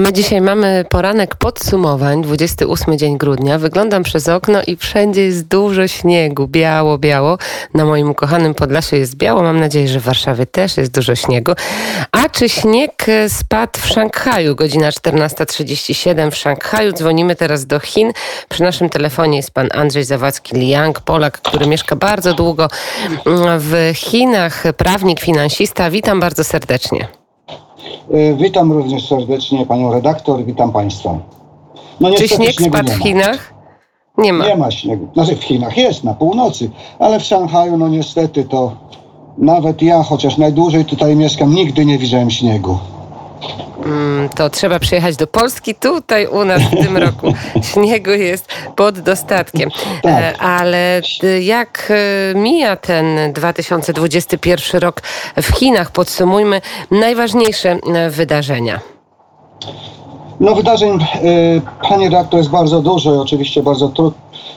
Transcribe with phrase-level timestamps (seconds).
[0.00, 3.58] My dzisiaj mamy poranek podsumowań, 28 dzień grudnia.
[3.58, 7.38] Wyglądam przez okno i wszędzie jest dużo śniegu, biało, biało.
[7.74, 9.42] Na moim ukochanym Podlasiu jest biało.
[9.42, 11.52] Mam nadzieję, że w Warszawie też jest dużo śniegu.
[12.12, 14.54] A czy śnieg spadł w Szanghaju?
[14.54, 16.92] Godzina 14.37 w Szanghaju.
[16.92, 18.12] Dzwonimy teraz do Chin.
[18.48, 22.68] Przy naszym telefonie jest pan Andrzej Zawadzki-Liang, Polak, który mieszka bardzo długo
[23.58, 25.90] w Chinach, prawnik, finansista.
[25.90, 27.19] Witam bardzo serdecznie.
[28.10, 31.18] E, witam również serdecznie panią redaktor, witam państwa.
[32.00, 33.54] No, Czy śnieg spadł w Chinach?
[34.18, 34.48] Nie ma.
[34.48, 35.08] Nie ma śniegu.
[35.14, 38.72] Znaczy w Chinach jest, na północy, ale w Szanghaju no niestety to
[39.38, 42.78] nawet ja, chociaż najdłużej tutaj mieszkam, nigdy nie widziałem śniegu.
[43.84, 45.74] Mm, to trzeba przyjechać do Polski.
[45.74, 47.32] Tutaj u nas w tym roku
[47.72, 49.70] śniegu jest pod dostatkiem.
[50.02, 50.12] Tak.
[50.12, 51.00] E, ale
[51.40, 51.92] jak
[52.34, 55.02] e, mija ten 2021 rok
[55.42, 55.90] w Chinach?
[55.90, 58.80] Podsumujmy najważniejsze e, wydarzenia.
[60.40, 60.98] No wydarzeń,
[61.88, 64.12] panie redaktor, jest bardzo dużo i oczywiście bardzo tru,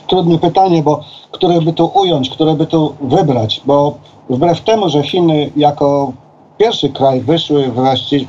[0.06, 3.94] trudne pytanie, bo które by tu ująć, które by tu wybrać, bo
[4.30, 6.12] wbrew temu, że Chiny jako
[6.58, 7.72] pierwszy kraj wyszły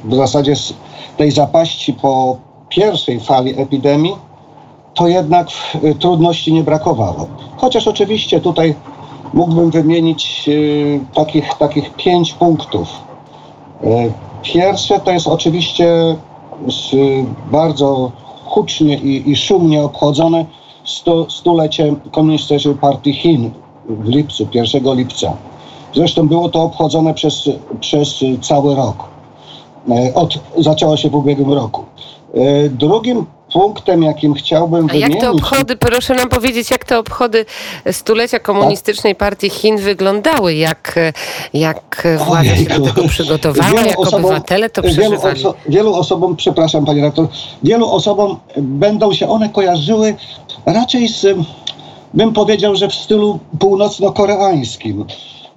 [0.03, 0.73] w zasadzie z
[1.17, 2.37] tej zapaści po
[2.69, 4.15] pierwszej fali epidemii,
[4.93, 5.47] to jednak
[5.83, 7.27] y, trudności nie brakowało.
[7.57, 8.75] Chociaż oczywiście tutaj
[9.33, 12.89] mógłbym wymienić y, takich, takich pięć punktów.
[13.83, 14.11] Y,
[14.43, 16.15] pierwsze to jest oczywiście
[17.51, 18.11] bardzo
[18.45, 20.45] hucznie i, i szumnie obchodzone
[20.83, 23.51] stu, stulecie Komunistycznej Partii Chin
[23.89, 25.33] w lipcu, 1 lipca.
[25.95, 29.03] Zresztą było to obchodzone przez, przez cały rok.
[29.89, 31.83] E, od, zaczęło się w ubiegłym roku.
[32.33, 35.13] E, drugim punktem, jakim chciałbym A wymienić...
[35.13, 37.45] jak te obchody, proszę nam powiedzieć, jak te obchody
[37.91, 40.53] stulecia Komunistycznej Partii Chin wyglądały?
[40.53, 40.99] Jak,
[41.53, 43.81] jak władza się do tego przygotowała?
[43.81, 45.11] Jak osobom, obywatele to przeżywali?
[45.11, 47.27] Wielu, oso wielu osobom, przepraszam panie rektor,
[47.63, 50.15] wielu osobom będą się one kojarzyły
[50.65, 51.37] raczej z,
[52.13, 55.05] bym powiedział, że w stylu północno-koreańskim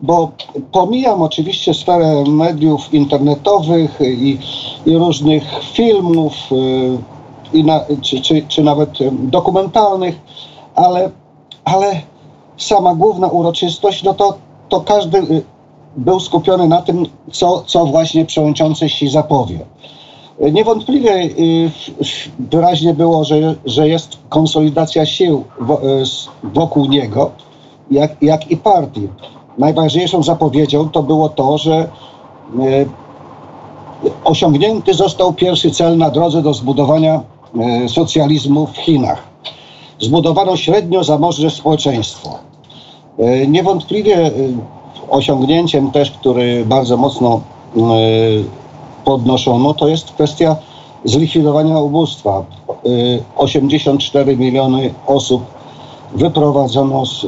[0.00, 0.32] bo
[0.72, 4.38] pomijam oczywiście sferę mediów internetowych i,
[4.86, 5.42] i różnych
[5.72, 6.98] filmów y,
[7.52, 10.20] i na, czy, czy, czy nawet dokumentalnych,
[10.74, 11.10] ale,
[11.64, 12.00] ale
[12.56, 14.34] sama główna uroczystość, no to,
[14.68, 15.42] to każdy y,
[15.96, 19.58] był skupiony na tym, co, co właśnie przewodniczący Xi zapowie.
[20.52, 21.70] Niewątpliwie y,
[22.38, 25.44] wyraźnie było, że, że jest konsolidacja sił
[26.54, 27.30] wokół niego,
[27.90, 29.08] jak, jak i partii
[29.58, 31.88] najważniejszą zapowiedzią to było to, że e,
[34.24, 37.20] osiągnięty został pierwszy cel na drodze do zbudowania
[37.84, 39.22] e, socjalizmu w Chinach.
[40.00, 42.38] Zbudowano średnio zamożne społeczeństwo.
[43.18, 44.30] E, niewątpliwie
[45.10, 47.40] osiągnięciem też, który bardzo mocno
[49.04, 50.56] podnoszono, to jest kwestia
[51.04, 52.44] zlikwidowania ubóstwa.
[53.36, 55.42] 84 miliony osób
[56.14, 57.26] wyprowadzono z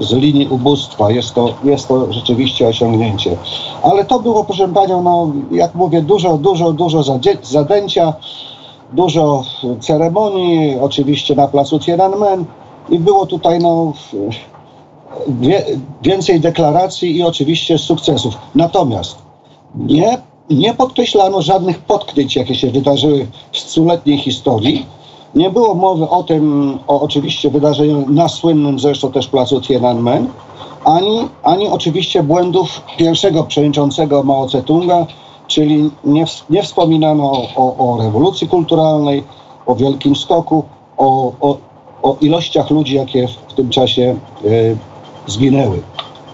[0.00, 1.10] z linii ubóstwa.
[1.10, 3.36] Jest to, jest to rzeczywiście osiągnięcie.
[3.82, 7.02] Ale to było, proszę Panią, no, jak mówię, dużo, dużo, dużo
[7.42, 8.12] zadęcia,
[8.92, 9.42] dużo
[9.80, 12.44] ceremonii, oczywiście na placu Tiananmen
[12.90, 13.92] i było tutaj no,
[16.02, 18.34] więcej deklaracji i oczywiście sukcesów.
[18.54, 19.18] Natomiast
[19.74, 20.18] nie,
[20.50, 24.86] nie podkreślano żadnych potknięć, jakie się wydarzyły w stuletniej historii,
[25.34, 30.28] nie było mowy o tym, o oczywiście wydarzeniu na słynnym zresztą też placu Tiananmen,
[30.84, 35.06] ani, ani oczywiście błędów pierwszego przewodniczącego Mao Tse-tunga,
[35.46, 39.24] czyli nie, nie wspominano o, o rewolucji kulturalnej,
[39.66, 40.64] o wielkim skoku,
[40.96, 41.56] o, o,
[42.02, 44.76] o ilościach ludzi, jakie w tym czasie y,
[45.26, 45.82] zginęły.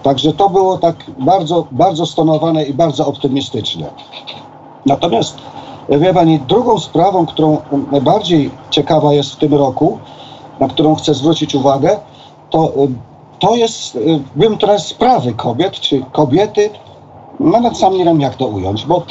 [0.03, 3.89] Także to było tak bardzo, bardzo stonowane i bardzo optymistyczne.
[4.85, 5.37] Natomiast
[5.89, 7.57] Wie Pani, drugą sprawą, którą
[7.91, 9.99] najbardziej ciekawa jest w tym roku,
[10.59, 11.99] na którą chcę zwrócić uwagę,
[12.49, 12.73] to,
[13.39, 13.99] to jest,
[14.35, 16.69] bym teraz sprawy kobiet, czy kobiety,
[17.39, 19.03] nawet sam nie wiem jak to ująć, bo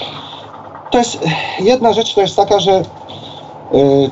[0.91, 1.19] to jest,
[1.61, 2.83] jedna rzecz to jest taka, że
[3.75, 4.11] y,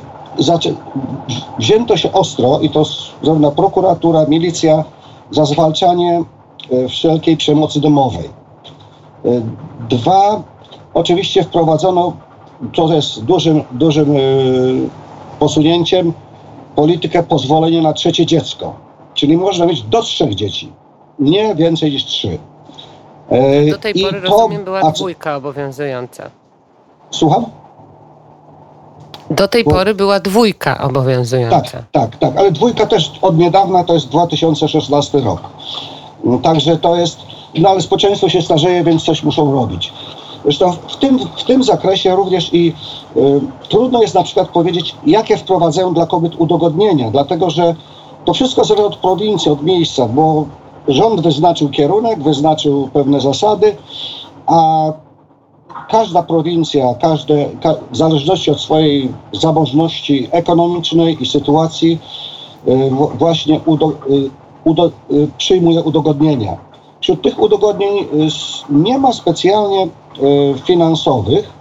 [1.59, 2.83] wzięto się ostro i to
[3.23, 4.83] zarówno prokuratura, milicja
[5.31, 6.23] za zwalczanie
[6.71, 8.29] y, wszelkiej przemocy domowej.
[9.25, 9.41] Y,
[9.89, 10.41] dwa,
[10.93, 12.13] oczywiście wprowadzono
[12.73, 14.89] to jest dużym, dużym y,
[15.39, 16.13] posunięciem
[16.75, 18.73] politykę pozwolenia na trzecie dziecko.
[19.13, 20.71] Czyli można mieć do trzech dzieci,
[21.19, 22.37] nie więcej niż trzy.
[23.29, 26.29] E, do tej I pory, to, rozumiem, była dwójka obowiązująca.
[27.11, 27.45] Słucham?
[29.29, 29.71] Do tej Bo...
[29.71, 31.61] pory była dwójka obowiązująca.
[31.61, 35.41] Tak, tak, tak, ale dwójka też od niedawna to jest 2016 rok.
[36.43, 37.19] Także to jest,
[37.55, 39.93] no ale społeczeństwo się starzeje, więc coś muszą robić.
[40.43, 42.73] Zresztą w tym, w tym zakresie również i
[43.17, 47.75] y, trudno jest na przykład powiedzieć, jakie wprowadzają dla kobiet udogodnienia, dlatego że
[48.25, 50.45] to wszystko zależy od prowincji, od miejsca, bo
[50.87, 53.75] rząd wyznaczył kierunek, wyznaczył pewne zasady,
[54.45, 54.91] a
[55.89, 61.99] każda prowincja, każde, ka, w zależności od swojej zamożności ekonomicznej i sytuacji,
[62.67, 64.29] y, właśnie udo, y,
[64.63, 66.72] udo, y, przyjmuje udogodnienia.
[67.03, 68.05] Wśród tych udogodnień y,
[68.69, 69.89] nie ma specjalnie y,
[70.65, 71.53] finansowych,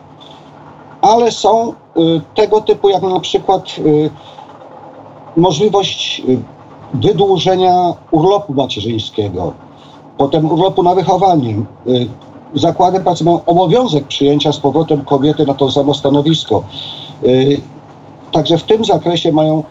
[1.00, 1.74] ale są y,
[2.34, 3.62] tego typu jak na przykład
[5.36, 6.22] możliwość
[6.94, 9.52] wydłużenia urlopu macierzyńskiego,
[10.18, 11.54] potem urlopu na wychowanie.
[12.54, 16.62] Zakłady pracy mają obowiązek przyjęcia z powrotem kobiety na to samo stanowisko.
[18.32, 19.64] Także w tym zakresie mają,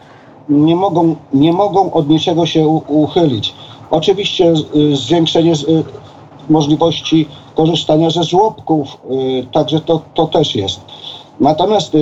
[0.50, 3.54] nie, mogą, nie mogą od niczego się uchylić.
[3.92, 5.84] Oczywiście y, zwiększenie y,
[6.50, 10.82] możliwości korzystania ze żłobków, y, także to, to też jest.
[11.40, 11.98] Natomiast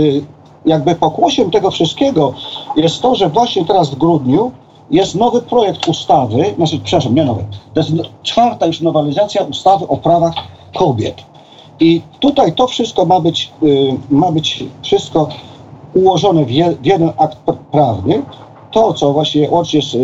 [0.65, 2.33] jakby pokłosiem tego wszystkiego
[2.75, 4.51] jest to, że właśnie teraz w grudniu
[4.91, 7.91] jest nowy projekt ustawy, znaczy, przepraszam, nie nowy, to jest
[8.23, 10.33] czwarta już nowelizacja ustawy o prawach
[10.75, 11.15] kobiet.
[11.79, 13.51] I tutaj to wszystko ma być,
[14.09, 15.27] ma być wszystko
[15.93, 18.21] ułożone w, je, w jeden akt pr- prawny.
[18.71, 19.95] To, co właśnie łącznie z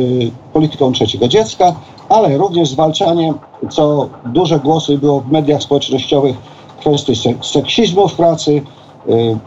[0.55, 1.75] polityką trzeciego dziecka,
[2.09, 3.33] ale również zwalczanie,
[3.69, 6.35] co duże głosy było w mediach społecznościowych,
[6.79, 8.51] kwestii se, seksizmu w pracy,
[9.09, 9.37] y,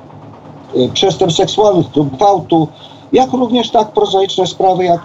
[0.81, 2.69] y, przestępstw seksualnych, gwałtu,
[3.13, 5.01] jak również tak prozaiczne sprawy, jak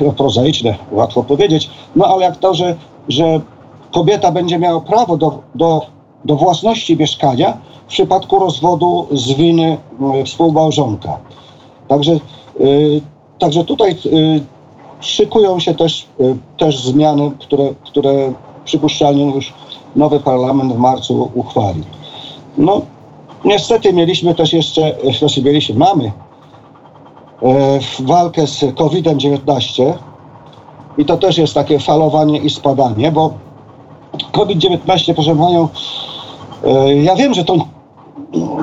[0.00, 2.76] no, prozaiczne, łatwo powiedzieć, no ale jak to, że,
[3.08, 3.40] że
[3.92, 5.86] kobieta będzie miała prawo do, do,
[6.24, 7.56] do własności mieszkania
[7.86, 9.76] w przypadku rozwodu z winy
[10.20, 11.18] y, współmałżonka.
[11.88, 12.12] Także,
[12.60, 13.00] y,
[13.38, 14.55] także tutaj y,
[15.00, 18.32] szykują się też, y, też zmiany, które, które
[18.64, 19.54] przypuszczalnie już
[19.96, 21.82] nowy parlament w marcu uchwali.
[22.58, 22.82] No,
[23.44, 26.12] niestety mieliśmy też jeszcze, e, znaczy mieliśmy, mamy e,
[28.00, 29.92] walkę z COVID-19
[30.98, 33.34] i to też jest takie falowanie i spadanie, bo
[34.32, 35.68] COVID-19, proszę Panią,
[36.64, 37.56] e, ja wiem, że to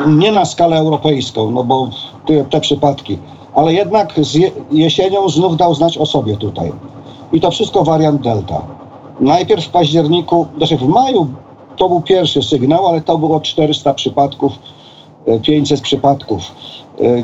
[0.08, 1.90] nie na skalę europejską, no bo
[2.26, 3.18] te, te przypadki,
[3.56, 6.72] ale jednak z je, jesienią znów dał znać o sobie tutaj.
[7.34, 8.62] I to wszystko wariant Delta.
[9.20, 11.28] Najpierw w październiku, znaczy w maju
[11.78, 14.54] to był pierwszy sygnał, ale to było 400 przypadków,
[15.28, 16.42] e, 500 przypadków.
[17.02, 17.24] E,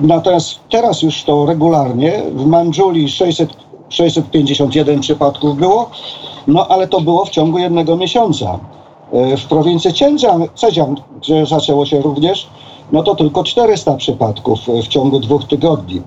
[0.00, 3.50] Natomiast teraz już to regularnie, w Mandżuli 600,
[3.88, 5.90] 651 przypadków było,
[6.46, 8.58] no ale to było w ciągu jednego miesiąca.
[9.12, 9.90] E, W prowincji
[10.54, 12.46] Cedzian, gdzie zaczęło się również,
[12.92, 16.02] no to tylko 400 przypadków e, w ciągu dwóch tygodni.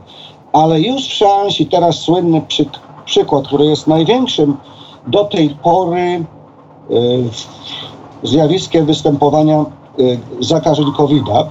[0.53, 2.65] Ale już w Shansi teraz słynny przy,
[3.05, 4.57] przykład, który jest największym
[5.07, 6.23] do tej pory e,
[8.23, 9.65] zjawiskiem występowania e,
[10.39, 11.45] zakażeń COVID-a,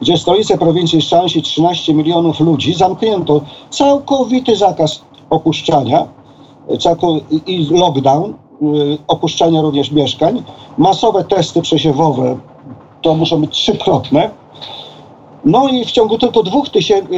[0.00, 3.40] gdzie stolice prowincji Shansi 13 milionów ludzi zamknięto
[3.70, 6.06] całkowity zakaz opuszczania
[7.46, 8.34] i- lockdown,
[9.08, 10.42] opuszczania również mieszkań,
[10.78, 12.36] masowe testy przesiewowe,
[13.02, 14.30] to muszą być trzykrotne.
[15.44, 16.66] No i w ciągu tylko dwóch,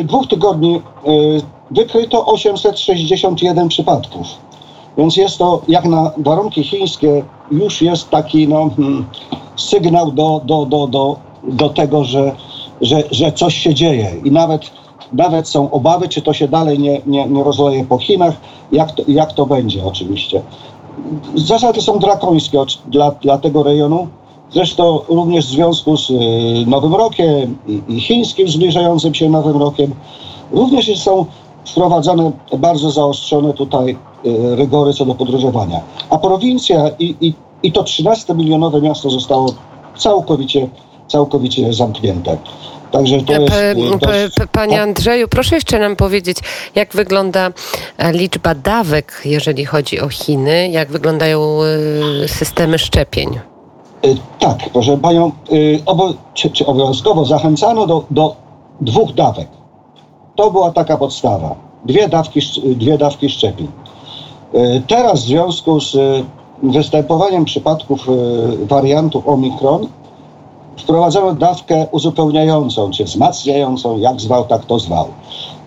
[0.05, 0.81] dwóch tygodni y,
[1.71, 4.27] wykryto 861 przypadków.
[4.99, 9.07] Więc jest to, jak na warunki chińskie, już jest taki no, hmm,
[9.57, 12.37] sygnał do, do, do, do, do tego, że,
[12.81, 14.13] że, że coś się dzieje.
[14.25, 14.71] I nawet,
[15.13, 18.35] nawet są obawy, czy to się dalej nie, nie, nie rozleje po Chinach,
[18.73, 20.43] jak to, jak to będzie oczywiście.
[21.35, 24.09] Zasady są drakońskie dla, dla tego rejonu.
[24.57, 26.15] Zresztą również w związku z y,
[26.67, 27.59] Nowym Rokiem
[27.89, 29.95] i, chińskim zbliżającym się Nowym Rokiem
[30.53, 31.27] również są
[31.65, 33.97] wprowadzane bardzo zaostrzone tutaj
[34.27, 35.81] y, rygory co do podróżowania.
[36.11, 39.55] A prowincja i, i, i to 13-milionowe miasto zostało
[39.97, 40.69] całkowicie,
[41.09, 42.37] całkowicie zamknięte.
[42.91, 43.55] Także to jest...
[44.01, 46.37] Dość- p- Panie Andrzeju, proszę jeszcze nam powiedzieć,
[46.75, 47.51] jak wygląda
[47.99, 51.41] e, liczba dawek, jeżeli chodzi o Chiny, jak wyglądają
[52.25, 53.56] e, systemy szczepień?
[54.07, 58.37] Y, Tak, proszę panią, y, obo, czy, czy obowiązkowo zachęcano do, do
[58.81, 59.49] dwóch dawek.
[60.37, 61.55] To była taka podstawa.
[61.85, 63.69] Dwie dawki, dwie dawki szczepień.
[64.55, 65.97] Y, Teraz w związku z
[66.63, 68.07] występowaniem przypadków
[68.69, 69.87] wariantu Omikron
[70.77, 75.09] wprowadzono dawkę uzupełniającą, czy wzmacniającą, jak zwał, tak to zwał.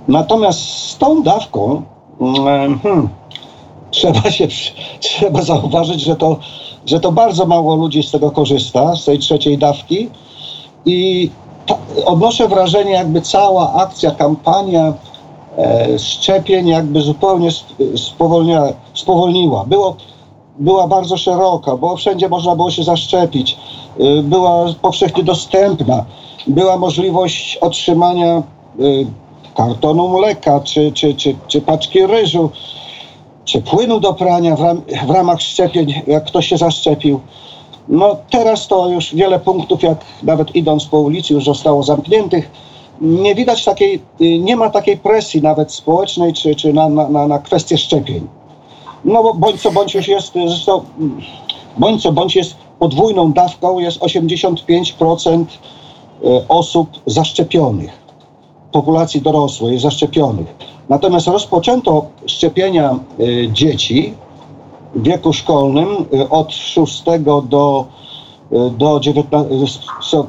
[0.07, 1.81] Natomiast z tą dawką
[2.21, 3.09] mm, hmm,
[3.91, 4.47] trzeba się,
[4.99, 6.37] trzeba zauważyć, że to,
[6.89, 10.09] że to bardzo mało ludzi z tego korzysta, z tej trzeciej dawki
[10.85, 11.29] i
[11.65, 14.93] ta, odnoszę wrażenie, jakby cała akcja, kampania
[15.57, 17.75] e, szczepień jakby zupełnie sp-
[18.93, 19.65] spowolniła.
[19.65, 19.95] Było,
[20.59, 23.57] była bardzo szeroka, bo wszędzie można było się zaszczepić.
[23.99, 26.05] y, była powszechnie dostępna.
[26.47, 28.43] Była możliwość otrzymania
[28.79, 29.05] y,
[29.55, 32.49] kartonu mleka, czy, czy, czy, czy paczki ryżu,
[33.49, 37.19] czy płynu do prania w, ram, w ramach szczepień, jak ktoś się zaszczepił.
[37.87, 42.49] No teraz to już wiele punktów, jak nawet idąc po ulicy, już zostało zamkniętych.
[43.01, 47.77] Nie widać takiej, nie ma takiej presji nawet społecznej, czy, czy na, na, na kwestię
[47.77, 48.27] szczepień.
[49.05, 50.81] No bo bądź co bądź już jest, zresztą
[51.77, 55.45] bądź co bądź jest podwójną dawką, jest 85%
[56.23, 57.91] e, osób zaszczepionych,
[58.71, 60.78] populacji dorosłej zaszczepionych.
[60.89, 64.13] Natomiast rozpoczęto szczepienia e, dzieci
[64.95, 67.03] w wieku szkolnym e, od 6
[67.43, 67.85] do,
[68.71, 69.49] do 19,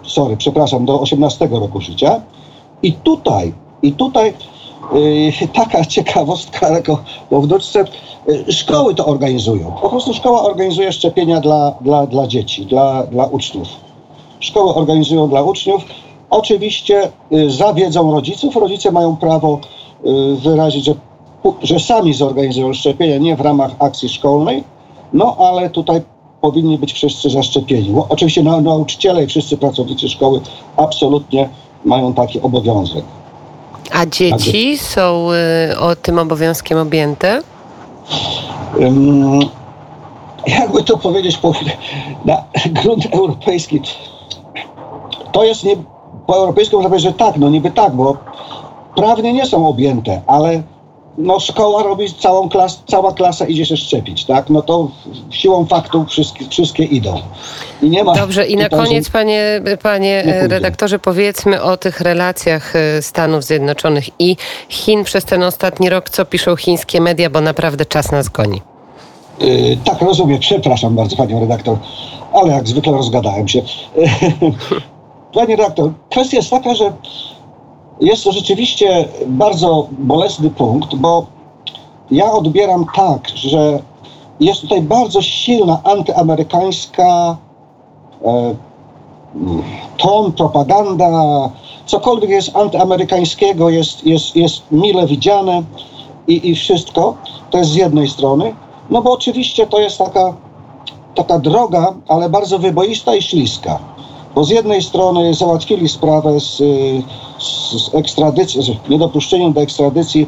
[0.06, 2.20] sorry, przepraszam, do 18 roku życia.
[2.82, 4.34] I tutaj, i tutaj
[5.54, 6.98] taka ciekawostka jako
[7.30, 7.84] po wnuczce,
[8.48, 9.72] szkoły to organizują.
[9.82, 13.68] Po prostu szkoła organizuje szczepienia dla, dla, dla dzieci, dla, dla uczniów.
[14.40, 15.82] Szkoły organizują dla uczniów.
[16.30, 17.10] Oczywiście
[17.48, 18.56] za wiedzą rodziców.
[18.56, 19.58] Rodzice mają prawo
[20.42, 20.94] wyrazić, że,
[21.62, 24.64] że sami zorganizują szczepienia, nie w ramach akcji szkolnej,
[25.12, 26.02] no ale tutaj
[26.40, 27.90] powinni być wszyscy zaszczepieni.
[27.90, 30.40] Bo oczywiście nauczyciele i wszyscy pracownicy szkoły
[30.76, 31.48] absolutnie
[31.84, 33.04] mają taki obowiązek.
[33.92, 35.28] A dzieci są
[35.80, 37.42] o tym obowiązkiem objęte?
[40.46, 41.52] jakby to powiedzieć po,
[42.24, 42.44] na
[42.82, 43.80] grunt europejski,
[45.32, 45.76] to jest nie,
[46.26, 48.16] po europejsku można powiedzieć, że tak, no niby tak, bo
[49.00, 50.62] prawnie nie są objęte, ale
[51.18, 54.50] no szkoła robi całą klas, cała klasa idzie się szczepić, tak?
[54.50, 54.90] No to
[55.30, 57.20] siłą faktu wszystkie, wszystkie idą.
[57.82, 59.10] I nie ma Dobrze, i na koniec, że...
[59.10, 64.36] panie, panie redaktorze, powiedzmy o tych relacjach e, Stanów Zjednoczonych i
[64.68, 68.62] Chin przez ten ostatni rok, co piszą chińskie media, bo naprawdę czas nas goni.
[69.40, 70.38] Yy, tak, rozumiem.
[70.38, 71.78] Przepraszam bardzo, panią redaktor,
[72.32, 73.62] ale jak zwykle rozgadałem się.
[75.34, 76.92] Panie redaktor, kwestia jest taka, że
[78.00, 81.26] jest to rzeczywiście bardzo bolesny punkt, bo
[82.10, 83.82] ja odbieram tak, że
[84.40, 87.36] jest tutaj bardzo silna antyamerykańska
[88.24, 88.54] e,
[89.96, 91.10] ton, propaganda,
[91.86, 95.62] cokolwiek jest antyamerykańskiego jest, jest, jest mile widziane
[96.28, 97.14] i, i wszystko.
[97.50, 98.54] To jest z jednej strony.
[98.90, 100.34] No bo oczywiście to jest taka,
[101.14, 103.78] taka droga, ale bardzo wyboista i śliska.
[104.34, 106.62] Bo z jednej strony załatwili sprawę z, z,
[107.40, 110.26] z ekstradycji, z niedopuszczeniem do ekstradycji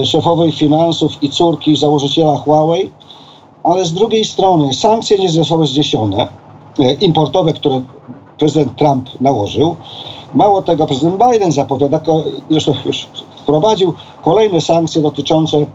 [0.00, 2.90] e, szefowej finansów i córki założyciela Huawei,
[3.62, 6.28] ale z drugiej strony sankcje nie zostały zniesione,
[6.78, 7.82] e, importowe, które
[8.38, 9.76] prezydent Trump nałożył.
[10.34, 12.00] Mało tego, prezydent Biden zapowiada,
[12.50, 15.66] już wprowadził kolejne sankcje dotyczące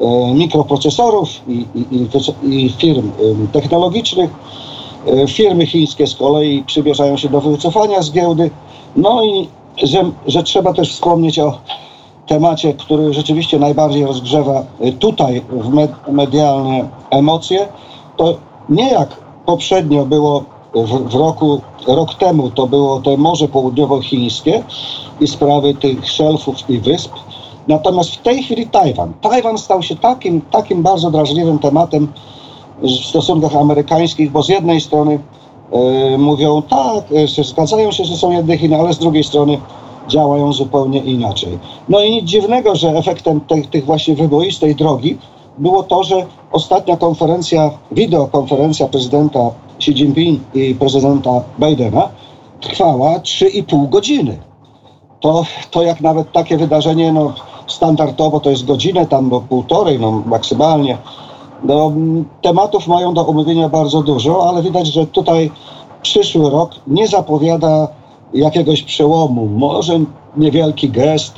[0.00, 2.08] E, mikroprocesorów i, i,
[2.42, 3.10] i firm
[3.52, 4.30] technologicznych.
[5.28, 8.50] Firmy chińskie z kolei przybierzają się do wycofania z giełdy.
[8.96, 9.48] No i
[9.82, 11.58] że, że trzeba też wspomnieć o
[12.26, 17.68] temacie, który rzeczywiście najbardziej rozgrzewa e, tutaj w medialne emocje,
[18.16, 18.34] to
[18.68, 19.08] nie jak
[19.46, 24.62] poprzednio było w, w, roku, rok temu, to było te Morze Południowochińskie
[25.20, 27.12] i sprawy tych szelfów i wysp,
[27.68, 29.12] Natomiast w tej chwili Tajwan.
[29.20, 32.12] Tajwan stał się takim, takim bardzo drażliwym tematem
[32.82, 35.18] w stosunkach amerykańskich, bo z jednej strony y,
[36.18, 39.58] mówią tak, że zgadzają się, że są jedne Chiny, ale z drugiej strony
[40.08, 41.58] działają zupełnie inaczej.
[41.88, 45.18] No i nic dziwnego, że efektem tej, tych właśnie wyboistej drogi
[45.58, 52.08] było to, że ostatnia konferencja, wideokonferencja prezydenta Xi Jinping i prezydenta Bidena
[52.60, 54.38] trwała 3,5 godziny.
[55.20, 57.32] To, to jak nawet takie wydarzenie, no
[57.66, 60.98] standardowo to jest godzinę, tam bo półtorej, no maksymalnie.
[61.64, 61.92] No,
[62.42, 65.50] tematów mają do omówienia bardzo dużo, ale widać, że tutaj
[66.02, 67.88] przyszły rok nie zapowiada
[68.34, 69.46] jakiegoś przełomu.
[69.46, 70.00] Może
[70.36, 71.34] niewielki gest,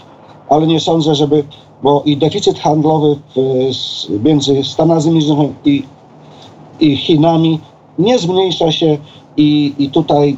[0.49, 1.45] ale nie sądzę, żeby,
[1.83, 5.83] bo i deficyt handlowy w, między Stanami Zjednoczonymi i,
[6.81, 7.61] i Chinami
[7.99, 8.99] nie zmniejsza się
[9.37, 10.37] i, i tutaj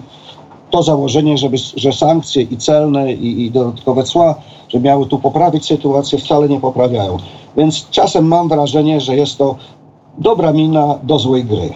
[0.70, 4.34] to założenie, żeby, że sankcje i celne i, i dodatkowe cła,
[4.68, 7.18] że miały tu poprawić sytuację, wcale nie poprawiają.
[7.56, 9.56] Więc czasem mam wrażenie, że jest to
[10.18, 11.70] dobra mina do złej gry.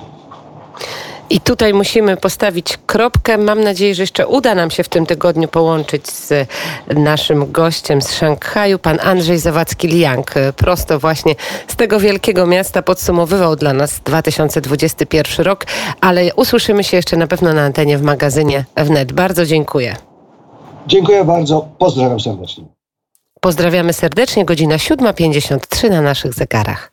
[1.30, 3.38] I tutaj musimy postawić kropkę.
[3.38, 6.49] Mam nadzieję, że jeszcze uda nam się w tym tygodniu połączyć z
[6.97, 10.52] naszym gościem z Szanghaju, pan Andrzej Zawadzki-Liang.
[10.56, 11.35] Prosto właśnie
[11.68, 15.66] z tego wielkiego miasta podsumowywał dla nas 2021 rok,
[16.00, 19.12] ale usłyszymy się jeszcze na pewno na antenie w magazynie wnet.
[19.12, 19.97] Bardzo dziękuję.
[20.87, 21.68] Dziękuję bardzo.
[21.78, 22.64] Pozdrawiam serdecznie.
[23.40, 24.44] Pozdrawiamy serdecznie.
[24.44, 26.92] Godzina 7.53 na naszych zegarach.